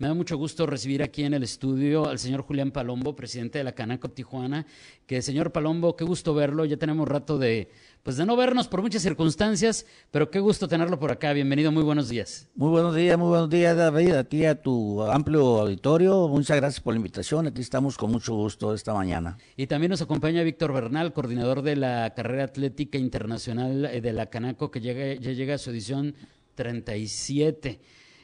[0.00, 3.64] Me da mucho gusto recibir aquí en el estudio al señor Julián Palombo, presidente de
[3.64, 4.64] la Canaco Tijuana.
[5.08, 6.64] Que señor Palombo, qué gusto verlo.
[6.64, 7.68] Ya tenemos rato de,
[8.04, 11.32] pues de no vernos por muchas circunstancias, pero qué gusto tenerlo por acá.
[11.32, 12.48] Bienvenido, muy buenos días.
[12.54, 16.28] Muy buenos días, muy buenos días, David, a ti, a tu amplio auditorio.
[16.28, 17.48] Muchas gracias por la invitación.
[17.48, 19.36] Aquí estamos con mucho gusto esta mañana.
[19.56, 24.26] Y también nos acompaña Víctor Bernal, coordinador de la carrera atlética internacional eh, de la
[24.26, 26.14] Canaco, que llega, ya llega a su edición
[26.54, 27.80] 37.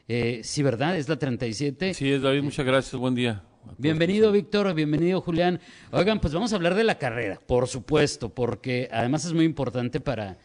[0.07, 0.97] Eh, sí, ¿verdad?
[0.99, 1.95] Es la 37.
[1.95, 3.43] Sí, es David, muchas gracias, buen día.
[3.79, 5.61] Bienvenido, Víctor, bienvenido, Julián.
[5.91, 10.01] Oigan, pues vamos a hablar de la carrera, por supuesto, porque además es muy importante
[10.01, 10.37] para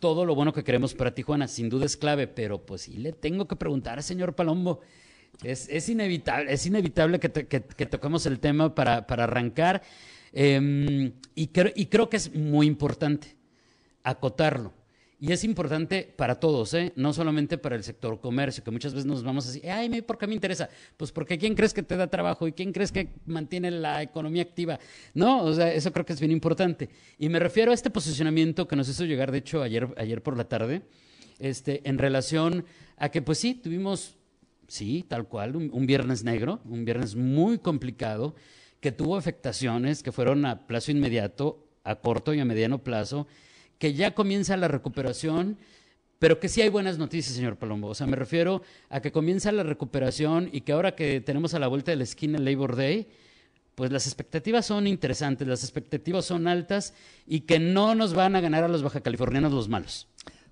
[0.00, 3.12] todo lo bueno que queremos para Tijuana, sin duda es clave, pero pues sí le
[3.12, 4.80] tengo que preguntar, señor Palombo,
[5.42, 9.80] es, es inevitable, es inevitable que, que, toquemos el tema para, para arrancar,
[10.34, 13.34] eh, y, y creo que es muy importante
[14.02, 14.74] acotarlo.
[15.24, 16.92] Y es importante para todos, ¿eh?
[16.96, 20.18] no solamente para el sector comercio, que muchas veces nos vamos a decir, ay, ¿por
[20.18, 20.68] qué me interesa?
[20.98, 24.42] Pues porque ¿quién crees que te da trabajo y quién crees que mantiene la economía
[24.42, 24.78] activa?
[25.14, 26.90] No, o sea, eso creo que es bien importante.
[27.18, 30.36] Y me refiero a este posicionamiento que nos hizo llegar, de hecho, ayer, ayer por
[30.36, 30.82] la tarde,
[31.38, 32.66] este, en relación
[32.98, 34.18] a que, pues sí, tuvimos,
[34.68, 38.34] sí, tal cual, un viernes negro, un viernes muy complicado,
[38.78, 43.26] que tuvo afectaciones que fueron a plazo inmediato, a corto y a mediano plazo,
[43.78, 45.58] que ya comienza la recuperación,
[46.18, 47.88] pero que sí hay buenas noticias, señor Palombo.
[47.88, 51.58] O sea, me refiero a que comienza la recuperación y que ahora que tenemos a
[51.58, 53.08] la vuelta de la esquina el Labor Day,
[53.74, 56.94] pues las expectativas son interesantes, las expectativas son altas
[57.26, 60.06] y que no nos van a ganar a los bajacalifornianos los malos.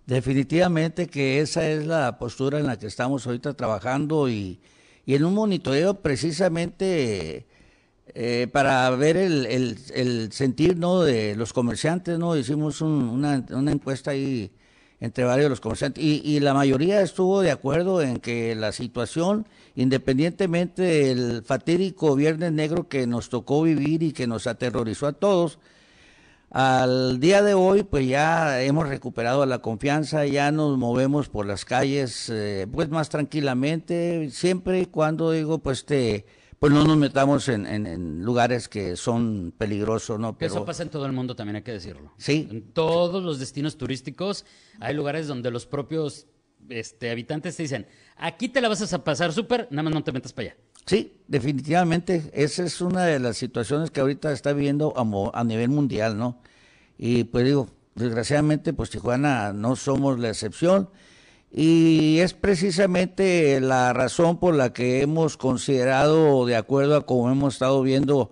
[0.06, 4.60] Definitivamente que esa es la postura en la que estamos ahorita trabajando y,
[5.06, 7.46] y en un monitoreo precisamente
[8.14, 11.02] eh, para ver el, el, sentir ¿no?
[11.02, 12.36] de los comerciantes, ¿no?
[12.36, 14.50] hicimos una, una, encuesta ahí
[15.00, 18.72] entre varios de los comerciantes y, y, la mayoría estuvo de acuerdo en que la
[18.72, 19.46] situación,
[19.76, 25.58] independientemente del fatídico Viernes Negro que nos tocó vivir y que nos aterrorizó a todos,
[26.50, 31.64] al día de hoy pues ya hemos recuperado la confianza, ya nos movemos por las
[31.64, 36.26] calles eh, pues más tranquilamente, siempre y cuando digo pues te
[36.62, 40.38] pues no nos metamos en, lugares que son peligrosos, ¿no?
[40.38, 40.54] Pero...
[40.54, 42.12] Eso pasa en todo el mundo también, hay que decirlo.
[42.18, 42.46] Sí.
[42.52, 44.44] En todos los destinos turísticos
[44.78, 46.28] hay lugares donde los propios
[46.68, 50.12] este, habitantes te dicen, aquí te la vas a pasar súper, nada más no te
[50.12, 50.56] metas para allá.
[50.86, 52.30] Sí, definitivamente.
[52.32, 56.40] Esa es una de las situaciones que ahorita está viviendo a, a nivel mundial, ¿no?
[56.96, 60.90] Y pues digo, desgraciadamente, pues Tijuana no somos la excepción
[61.52, 67.54] y es precisamente la razón por la que hemos considerado, de acuerdo a cómo hemos
[67.54, 68.30] estado viendo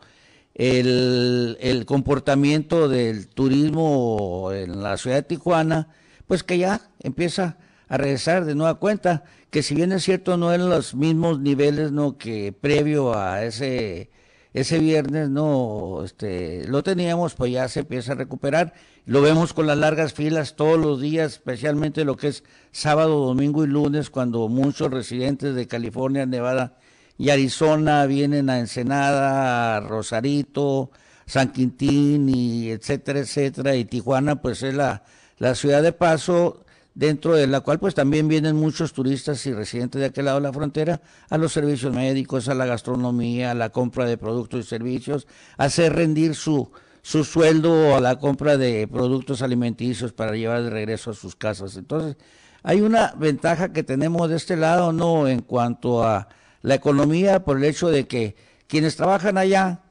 [0.55, 5.89] el, el, comportamiento del turismo en la ciudad de Tijuana,
[6.27, 10.55] pues que ya empieza a regresar de nueva cuenta, que si bien es cierto no
[10.55, 14.11] en los mismos niveles no que previo a ese
[14.53, 18.75] ese viernes no este lo teníamos pues ya se empieza a recuperar.
[19.07, 23.65] Lo vemos con las largas filas todos los días especialmente lo que es sábado domingo
[23.65, 26.77] y lunes cuando muchos residentes de California Nevada
[27.17, 30.91] y Arizona vienen a Ensenada a Rosarito
[31.27, 33.77] San Quintín y etcétera etcétera.
[33.77, 35.05] Y Tijuana pues es la
[35.39, 36.65] la ciudad de paso
[37.01, 40.43] dentro de la cual pues también vienen muchos turistas y residentes de aquel lado de
[40.43, 41.01] la frontera
[41.31, 45.65] a los servicios médicos, a la gastronomía, a la compra de productos y servicios, a
[45.65, 51.13] hacer rendir su, su sueldo a la compra de productos alimenticios para llevar de regreso
[51.13, 51.79] a sus casas.
[51.79, 52.19] Entonces,
[52.63, 55.27] hay una ventaja que tenemos de este lado, ¿no?
[55.27, 56.29] En cuanto a
[56.61, 59.85] la economía, por el hecho de que quienes trabajan allá,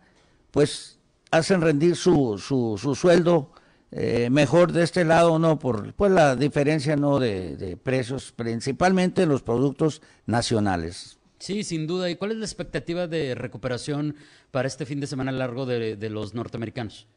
[0.51, 0.99] pues
[1.31, 3.51] hacen rendir su, su, su sueldo
[3.91, 5.57] eh, mejor de este lado, ¿no?
[5.57, 7.19] Por pues, la diferencia, ¿no?
[7.19, 11.17] De, precios, principalmente los productos nacionales.
[11.39, 12.09] Sí, sin duda.
[12.09, 14.15] ¿Y cuál es la expectativa de recuperación
[14.51, 17.07] para este fin de semana largo de, los norteamericanos?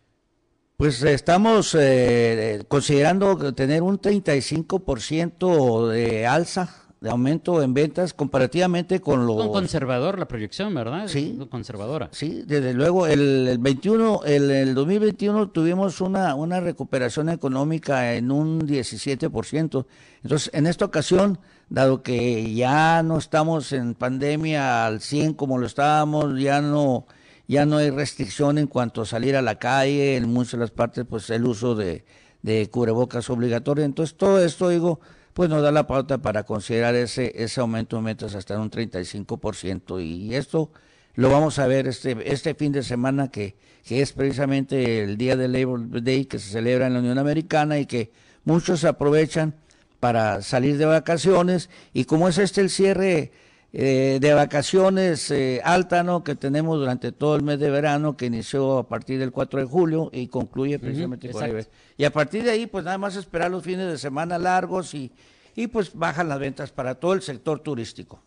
[0.76, 9.26] Pues estamos eh, considerando tener un 35% de alza de aumento en ventas comparativamente con
[9.26, 9.50] lo...
[9.50, 11.08] conservador la proyección, ¿verdad?
[11.08, 11.37] Sí.
[11.50, 12.08] Conservadora.
[12.12, 13.08] Sí, desde luego.
[13.08, 19.87] El, el 21, el, el, 2021 tuvimos una, una recuperación económica en un 17%.
[20.22, 25.66] Entonces, en esta ocasión, dado que ya no estamos en pandemia al 100 como lo
[25.66, 27.06] estábamos, ya no
[27.49, 30.70] ya no hay restricción en cuanto a salir a la calle, en muchas de las
[30.70, 32.04] partes, pues el uso de,
[32.43, 33.84] de cubrebocas obligatorio.
[33.84, 35.00] Entonces, todo esto, digo,
[35.34, 40.05] pues nos da la pauta para considerar ese, ese aumento de metas hasta un 35%.
[40.05, 40.70] Y esto
[41.14, 45.37] lo vamos a ver este, este fin de semana que, que es precisamente el día
[45.37, 48.11] de Labor Day que se celebra en la Unión Americana y que
[48.44, 49.55] muchos aprovechan
[50.00, 53.31] para salir de vacaciones y como es este el cierre
[53.74, 56.22] eh, de vacaciones eh, alta ¿no?
[56.22, 59.66] que tenemos durante todo el mes de verano que inició a partir del 4 de
[59.66, 61.66] julio y concluye precisamente con el
[61.96, 65.10] y a partir de ahí pues nada más esperar los fines de semana largos y,
[65.54, 68.22] y pues bajan las ventas para todo el sector turístico.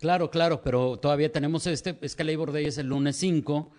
[0.00, 3.70] Claro, claro, pero todavía tenemos este, es que Labor Day es el lunes 5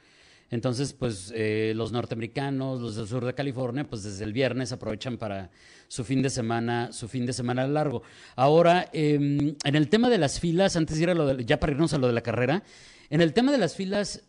[0.51, 5.17] entonces, pues eh, los norteamericanos, los del sur de California, pues desde el viernes aprovechan
[5.17, 5.49] para
[5.87, 8.03] su fin de semana, su fin de semana largo.
[8.35, 11.57] Ahora, em, en el tema de las filas, antes de ir a lo de, ya
[11.57, 12.63] para irnos a lo de la carrera,
[13.09, 14.23] en el tema de las filas,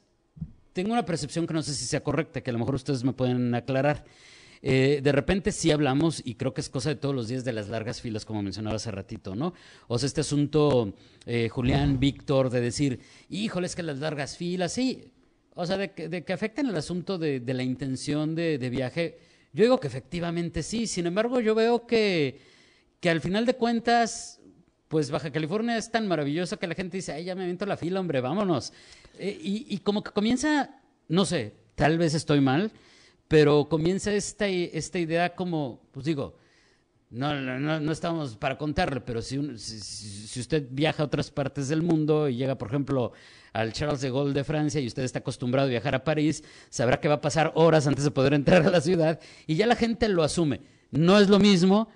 [0.72, 3.12] tengo una percepción que no sé si sea correcta, que a lo mejor ustedes me
[3.12, 4.04] pueden aclarar.
[4.62, 7.52] Eh, de repente sí hablamos, y creo que es cosa de todos los días, de
[7.52, 9.54] las largas filas, como mencionaba hace ratito, ¿no?
[9.88, 10.94] O sea, este asunto,
[11.26, 15.12] eh, Julián, Víctor, de decir, híjole, es que las largas filas, sí,
[15.54, 18.70] o sea, de que, de que afecten el asunto de, de la intención de, de,
[18.70, 19.18] viaje,
[19.52, 20.86] yo digo que efectivamente sí.
[20.86, 22.40] Sin embargo, yo veo que,
[23.00, 24.40] que al final de cuentas,
[24.88, 27.76] pues Baja California es tan maravilloso que la gente dice, ay, ya me aviento la
[27.76, 28.72] fila, hombre, vámonos.
[29.18, 32.72] Eh, y, y, como que comienza, no sé, tal vez estoy mal,
[33.28, 36.36] pero comienza esta, esta idea como, pues digo,
[37.12, 42.26] no, no, no estamos para contarle, pero si, usted viaja a otras partes del mundo
[42.26, 43.12] y llega, por ejemplo,
[43.52, 47.00] al Charles de Gaulle de Francia y usted está acostumbrado a viajar a París, sabrá
[47.00, 49.76] que va a pasar horas antes de poder entrar a la ciudad y ya la
[49.76, 50.62] gente lo asume.
[50.90, 51.88] No es lo mismo,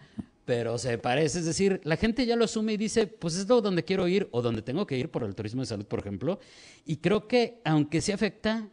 [0.45, 1.39] pero se parece.
[1.39, 4.43] Es decir, la gente ya lo asume y dice, pues es donde quiero ir o
[4.43, 6.41] donde tengo que ir por el turismo de salud, por ejemplo.
[6.85, 8.69] Y creo que, aunque se afecta,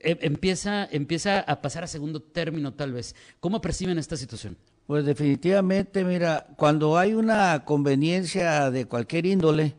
[0.00, 3.14] e, empieza, empieza a pasar a segundo término tal vez.
[3.38, 4.56] ¿Cómo perciben esta situación?
[4.86, 9.74] Pues definitivamente, mira, cuando hay una conveniencia de cualquier índole,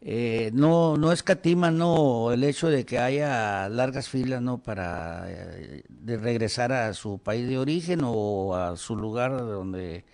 [0.00, 5.84] eh, no, no escatima no el hecho de que haya largas filas no para eh,
[5.90, 10.06] de regresar a su país de origen o a su lugar donde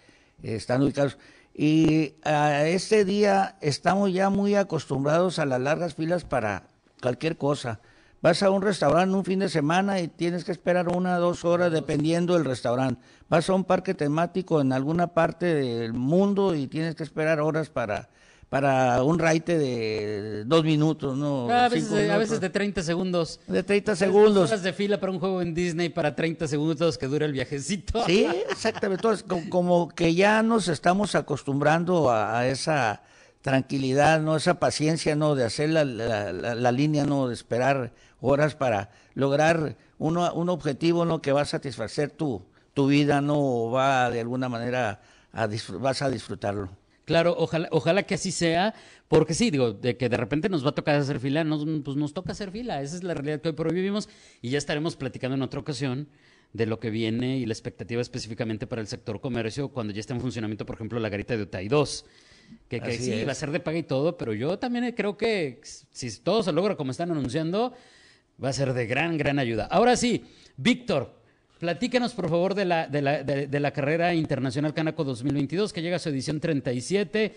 [0.43, 1.19] están ubicados.
[1.55, 6.69] Y a este día estamos ya muy acostumbrados a las largas filas para
[7.01, 7.81] cualquier cosa
[8.27, 11.45] vas a un restaurante un fin de semana y tienes que esperar una o dos
[11.45, 16.67] horas dependiendo del restaurante vas a un parque temático en alguna parte del mundo y
[16.67, 18.09] tienes que esperar horas para
[18.49, 21.51] para un raite de dos minutos, ¿no?
[21.51, 22.11] A veces, minutos.
[22.11, 23.41] a veces de 30 segundos.
[23.49, 24.51] De 30 segundos.
[24.51, 28.05] Horas de fila para un juego en Disney para 30 segundos que dura el viajecito.
[28.07, 29.01] Sí, exactamente.
[29.05, 33.03] Entonces, como que ya nos estamos acostumbrando a, a esa
[33.47, 34.37] tranquilidad, ¿no?
[34.37, 35.35] Esa paciencia, ¿no?
[35.35, 37.29] De hacer la, la, la, la línea, ¿no?
[37.29, 41.23] De esperar horas para lograr uno, un objetivo, ¿no?
[41.23, 42.43] Que va a satisfacer tu,
[42.75, 43.71] tu vida, ¿no?
[43.71, 45.01] Va de alguna manera
[45.33, 45.49] a
[45.79, 46.71] vas a disfrutarlo.
[47.05, 48.75] Claro, ojalá, ojalá que así sea,
[49.07, 51.97] porque sí, digo, de que de repente nos va a tocar hacer fila, nos, pues
[51.97, 54.09] nos toca hacer fila, esa es la realidad que hoy por hoy vivimos
[54.43, 56.09] y ya estaremos platicando en otra ocasión
[56.53, 60.15] de lo que viene y la expectativa específicamente para el sector comercio cuando ya esté
[60.15, 62.05] en funcionamiento, por ejemplo, la garita de Otay 2.
[62.69, 63.27] Que, que sí, es.
[63.27, 66.53] va a ser de paga y todo, pero yo también creo que si todo se
[66.53, 67.73] logra como están anunciando,
[68.43, 69.67] va a ser de gran, gran ayuda.
[69.71, 70.25] Ahora sí,
[70.57, 71.17] Víctor,
[71.59, 75.81] Platícanos, por favor, de la, de la, de, de la carrera internacional Canaco 2022, que
[75.81, 77.35] llega a su edición 37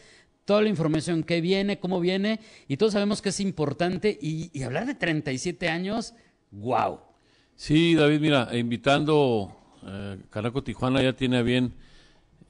[0.49, 4.17] toda la información que viene, cómo viene, y todos sabemos que es importante.
[4.19, 6.15] Y, y hablar de 37 años,
[6.49, 7.01] wow.
[7.55, 11.75] Sí, David, mira, invitando, eh, Canaco Tijuana ya tiene bien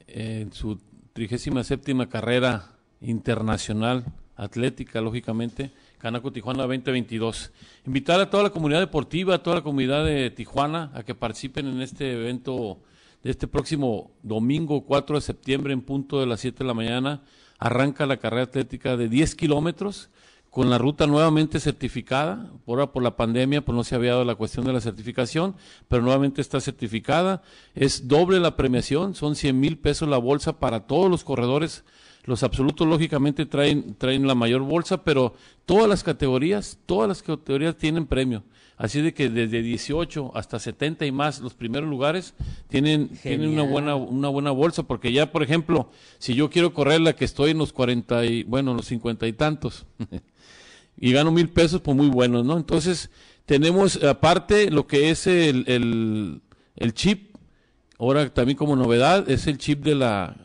[0.08, 0.80] eh, en su
[1.12, 4.06] 37 carrera internacional,
[4.38, 7.52] atlética, lógicamente, Canaco Tijuana 2022.
[7.86, 11.68] Invitar a toda la comunidad deportiva, a toda la comunidad de Tijuana a que participen
[11.68, 12.80] en este evento
[13.22, 17.22] de este próximo domingo 4 de septiembre en punto de las 7 de la mañana.
[17.58, 20.10] Arranca la carrera atlética de 10 kilómetros
[20.50, 22.50] con la ruta nuevamente certificada.
[22.66, 25.56] Ahora por la pandemia pues no se había dado la cuestión de la certificación,
[25.90, 27.44] pero nuevamente está certificada.
[27.76, 31.84] Es doble la premiación, son 100 mil pesos la bolsa para todos los corredores
[32.24, 35.34] los absolutos, lógicamente, traen, traen la mayor bolsa, pero
[35.66, 38.44] todas las categorías, todas las categorías tienen premio.
[38.78, 42.34] Así de que desde 18 hasta 70 y más, los primeros lugares
[42.70, 47.02] tienen, tienen una buena, una buena bolsa, porque ya, por ejemplo, si yo quiero correr
[47.02, 49.86] la que estoy en los 40 y, bueno, los 50 y tantos,
[50.98, 52.56] y gano mil pesos, pues muy buenos, ¿no?
[52.56, 53.10] Entonces,
[53.46, 56.42] tenemos aparte lo que es el, el,
[56.78, 57.36] el chip,
[57.98, 60.38] ahora también como novedad, es el chip de la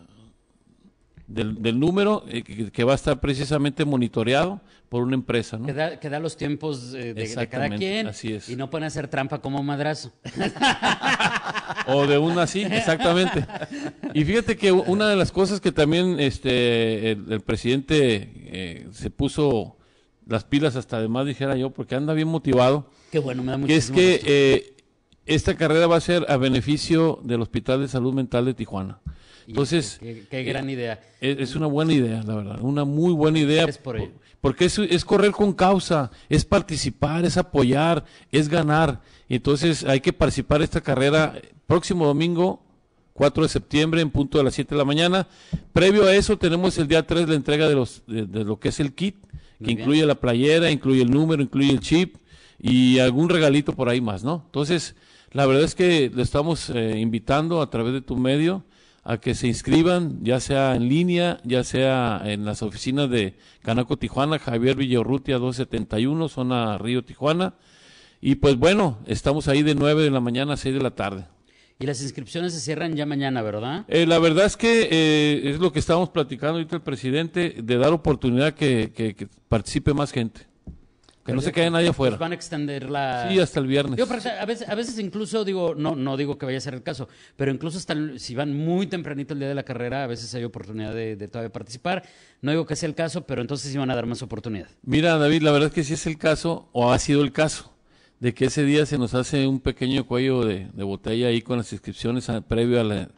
[1.26, 5.58] del, del número eh, que, que, va a estar precisamente monitoreado por una empresa.
[5.58, 5.66] ¿no?
[5.66, 8.48] Que, da, que da los tiempos eh, de, de, cada quien así es.
[8.48, 10.12] y no pueden hacer trampa como madrazo.
[11.86, 13.46] o de una sí, exactamente.
[14.12, 19.76] Y fíjate que una de las cosas que también este el, presidente eh, se puso
[20.26, 22.90] las pilas hasta además dijera yo, porque anda bien motivado.
[23.10, 24.76] Qué bueno, me da Que es que eh,
[25.26, 29.00] esta carrera va a ser a beneficio del Hospital de Salud Mental de Tijuana.
[29.46, 31.00] Entonces, qué, gran idea.
[31.20, 33.64] Es, una buena idea, la verdad, una muy buena idea.
[33.64, 34.12] Es por ello.
[34.40, 39.00] Porque es, es correr con causa, es participar, es apoyar, es ganar.
[39.28, 41.34] Entonces hay que participar esta carrera
[41.66, 42.62] próximo domingo,
[43.14, 45.28] 4 de septiembre, en punto de las 7 de la mañana.
[45.72, 48.80] Previo a eso tenemos el día 3 la entrega de, los, de, lo que es
[48.80, 49.16] el kit,
[49.64, 52.16] que incluye la playera, incluye el número, incluye el chip
[52.58, 54.42] y algún regalito por ahí más, ¿no?
[54.46, 54.94] Entonces,
[55.32, 58.64] la verdad es que le estamos eh, invitando a través de tu medio
[59.04, 63.98] a que se inscriban, ya sea en línea, ya sea en las oficinas de Canaco
[63.98, 67.54] Tijuana, Javier Villarrutia 271, zona Río Tijuana.
[68.22, 71.26] Y pues bueno, estamos ahí de 9 de la mañana a 6 de la tarde.
[71.78, 73.84] Y las inscripciones se cierran ya mañana, ¿verdad?
[73.88, 77.76] Eh, la verdad es que eh, es lo que estábamos platicando ahorita el presidente, de
[77.76, 80.46] dar oportunidad que, que participe más gente.
[81.24, 82.18] Que no se quede nadie afuera.
[82.18, 83.30] van a extender la...
[83.30, 83.98] Sí, hasta el viernes.
[83.98, 87.08] a, veces, a veces incluso digo, no, no digo que vaya a ser el caso,
[87.34, 90.44] pero incluso hasta si van muy tempranito el día de la carrera, a veces hay
[90.44, 92.02] oportunidad de, todavía participar.
[92.42, 94.68] No digo que sea el caso, pero entonces sí van a dar más oportunidad.
[94.82, 97.72] Mira, David, la verdad es que sí es el caso, o ha sido el caso,
[98.20, 101.72] de que ese día se nos hace un pequeño cuello de, botella ahí con las
[101.72, 103.08] inscripciones previo a la...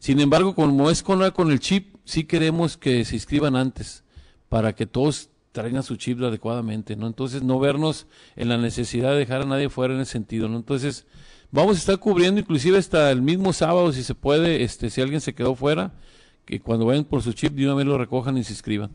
[0.00, 4.02] Sin embargo, como es con, con el chip, sí queremos que se inscriban antes,
[4.48, 7.06] para que todos traigan su chip adecuadamente, ¿no?
[7.06, 8.06] Entonces, no vernos
[8.36, 10.56] en la necesidad de dejar a nadie fuera en ese sentido, ¿no?
[10.56, 11.06] Entonces,
[11.50, 15.20] vamos a estar cubriendo inclusive hasta el mismo sábado, si se puede, este, si alguien
[15.20, 15.92] se quedó fuera,
[16.44, 18.90] que cuando vayan por su chip de una vez lo recojan y se inscriban.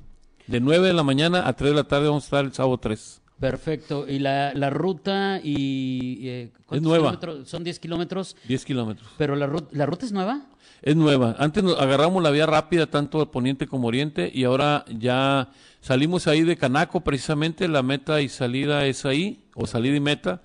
[0.48, 2.78] De 9 de la mañana a 3 de la tarde vamos a estar el sábado
[2.78, 3.22] 3.
[3.40, 4.06] Perfecto.
[4.08, 6.28] ¿Y la, la ruta y...
[6.28, 7.20] Eh, es nueva.
[7.46, 8.36] Son 10 kilómetros.
[8.48, 9.10] 10 kilómetros.
[9.18, 10.48] ¿Pero la, la ruta es nueva?
[10.82, 11.36] Es nueva.
[11.40, 15.50] Antes nos agarramos la vía rápida, tanto al poniente como oriente, y ahora ya
[15.82, 20.42] salimos ahí de Canaco, precisamente, la meta y salida es ahí, o salida y meta.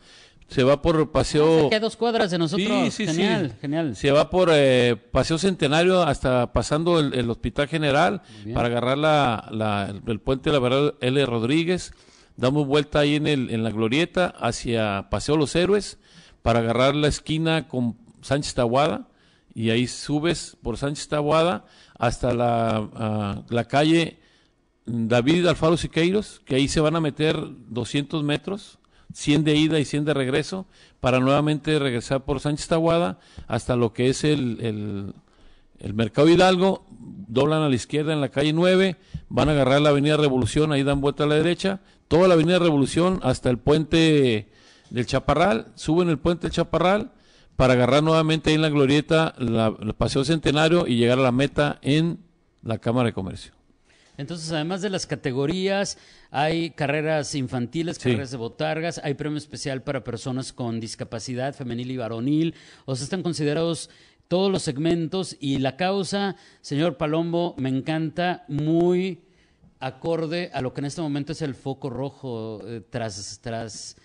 [0.49, 1.71] Se va por Paseo...
[1.73, 2.69] Ah, dos cuadras de nosotros.
[2.69, 3.97] Sí, sí, genial, genial.
[3.97, 8.23] Se va por eh, Paseo Centenario hasta pasando el, Hospital General
[8.53, 11.25] para agarrar la, el, puente de la verdad L.
[11.25, 11.93] Rodríguez.
[12.37, 15.99] Damos vuelta ahí en, el, en la glorieta hacia Paseo Los Héroes
[16.43, 19.09] para agarrar la esquina con Sánchez Tahuada
[19.55, 21.65] y ahí subes por Sánchez Tabuada
[21.99, 24.19] hasta la, ah, la calle
[24.87, 27.37] David Alfaro Siqueiros, que ahí se van a meter
[27.69, 28.79] 200 metros,
[29.13, 30.67] 100 de ida y 100 de regreso,
[31.01, 35.15] para nuevamente regresar por Sánchez Tabuada hasta lo que es el, el,
[35.79, 38.97] el Mercado Hidalgo, doblan a la izquierda en la calle 9,
[39.29, 41.81] van a agarrar la Avenida Revolución, ahí dan vuelta a la derecha,
[42.13, 44.51] toda la Avenida Revolución hasta el puente
[44.91, 47.11] del Chaparral, suben el puente del Chaparral,
[47.57, 51.79] para agarrar nuevamente ahí en la glorieta el Paseo Centenario y llegar a la meta
[51.81, 52.19] en
[52.63, 53.55] la Cámara de Comercio.
[54.19, 55.97] Entonces, además de las categorías,
[56.31, 61.97] hay carreras infantiles, carreras de botargas, hay premio especial para personas con discapacidad femenil y
[61.97, 62.55] varonil,
[62.85, 63.89] o sea, están considerados
[64.29, 69.23] todos los segmentos y la causa, señor Palombo, me encanta, muy
[69.83, 73.97] acorde a lo que en este momento es el foco rojo eh, tras, tras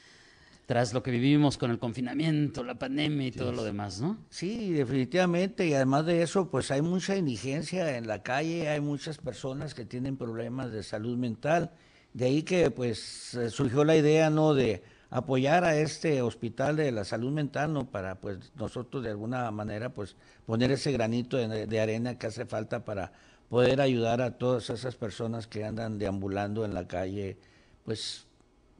[0.67, 4.17] tras lo que vivimos con el confinamiento, la pandemia y todo lo demás, ¿no?
[4.29, 9.17] Sí, definitivamente, y además de eso, pues hay mucha indigencia en la calle, hay muchas
[9.17, 11.71] personas que tienen problemas de salud mental,
[12.13, 16.91] de ahí que pues eh, surgió la idea, ¿no?, de apoyar a este hospital de
[16.91, 21.79] la salud mental, ¿no?, para pues nosotros de alguna manera pues poner ese granito de,
[21.79, 23.13] arena que hace falta para
[23.49, 27.37] poder ayudar a todas esas personas que andan deambulando en la calle,
[27.83, 28.25] pues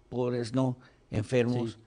[0.09, 0.77] pobres, ¿no?,
[1.09, 1.79] enfermos,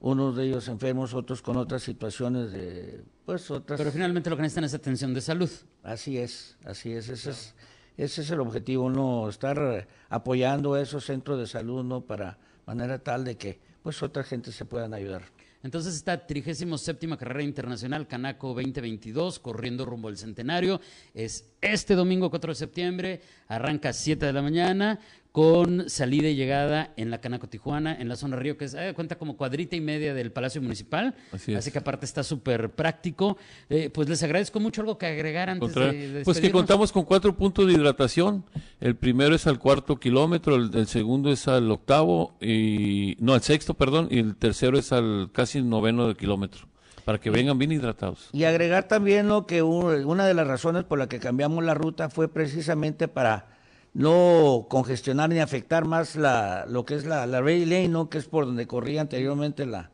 [0.00, 3.78] unos de ellos enfermos, otros con otras situaciones de, pues otras.
[3.78, 5.50] Pero finalmente lo que necesitan es atención de salud.
[5.82, 7.54] Así es, así es, ese es,
[7.96, 12.98] ese es el objetivo, no estar apoyando a esos centros de salud, no para manera
[12.98, 15.22] tal de que pues otra gente se puedan ayudar.
[15.62, 20.80] Entonces esta 37 carrera internacional Canaco 2022 corriendo rumbo al centenario
[21.12, 25.00] es este domingo 4 de septiembre, arranca a 7 de la mañana
[25.36, 28.94] con salida y llegada en la Canaco Tijuana, en la zona Río, que es, eh,
[28.96, 31.14] cuenta como cuadrita y media del Palacio Municipal.
[31.30, 33.36] Así, que aparte está súper práctico.
[33.68, 37.36] Eh, pues les agradezco mucho algo que agregar antes de, Pues que contamos con cuatro
[37.36, 38.46] puntos de hidratación.
[38.80, 43.74] El primero es al cuarto kilómetro, el, segundo es al octavo, y no, al sexto,
[43.74, 46.66] perdón, y el tercero es al casi noveno del kilómetro
[47.06, 48.30] para que vengan bien hidratados.
[48.32, 52.10] Y agregar también lo que una de las razones por la que cambiamos la ruta
[52.10, 53.46] fue precisamente para
[53.94, 58.10] no congestionar ni afectar más la, lo que es la, la Lane, ¿no?
[58.10, 59.92] que es por donde corría anteriormente la,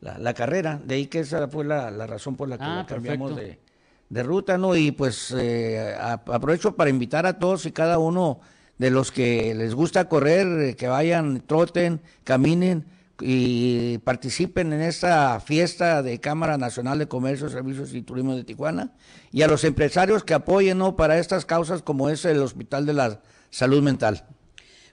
[0.00, 0.80] la, carrera.
[0.82, 3.60] De ahí que esa fue la, razón por la que ah, cambiamos de,
[4.08, 4.74] de, ruta, ¿no?
[4.74, 8.40] Y pues eh, aprovecho para invitar a todos y cada uno
[8.78, 16.02] de los que les gusta correr, que vayan, troten, caminen y participen en esta fiesta
[16.02, 18.92] de Cámara Nacional de Comercio, Servicios y Turismo de Tijuana
[19.32, 20.96] y a los empresarios que apoyen ¿no?
[20.96, 23.20] para estas causas como es el Hospital de la
[23.50, 24.26] Salud Mental.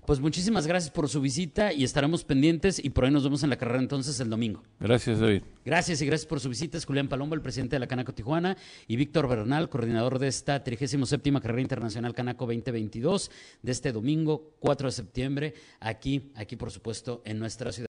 [0.06, 3.50] Pues muchísimas gracias por su visita y estaremos pendientes y por ahí nos vemos en
[3.50, 4.62] la carrera entonces el domingo.
[4.78, 5.44] Gracias, David.
[5.64, 6.78] Gracias y gracias por su visita.
[6.78, 10.62] Es Julián Palombo, el presidente de la Canaco Tijuana, y Víctor Bernal, coordinador de esta
[10.62, 17.22] 37 Carrera Internacional Canaco 2022 de este domingo 4 de septiembre, aquí, aquí por supuesto
[17.24, 17.93] en nuestra ciudad.